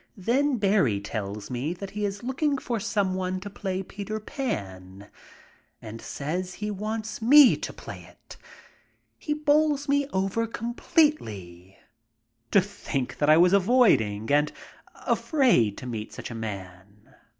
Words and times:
Then 0.17 0.57
Barrie 0.57 0.99
tells 0.99 1.51
me 1.51 1.73
that 1.75 1.91
he 1.91 2.05
is 2.05 2.23
looking 2.23 2.57
for 2.57 2.79
some 2.79 3.13
one 3.13 3.39
to 3.41 3.51
play 3.51 3.83
Peter 3.83 4.19
Pan 4.19 5.11
and 5.79 6.01
says 6.01 6.55
he 6.55 6.71
wants 6.71 7.21
me 7.21 7.55
to 7.57 7.71
play 7.71 8.05
it. 8.09 8.35
He 9.19 9.35
bowls 9.35 9.87
me 9.87 10.07
over 10.07 10.47
completely. 10.47 11.77
To 12.49 12.61
think 12.61 13.19
that 13.19 13.29
I 13.29 13.37
was 13.37 13.53
avoiding 13.53 14.31
and 14.31 14.51
afraid 15.05 15.77
to 15.77 15.85
meet 15.85 16.13
such 16.13 16.31
a 16.31 16.33
man! 16.33 17.13